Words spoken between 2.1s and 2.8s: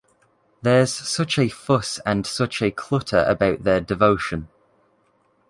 such a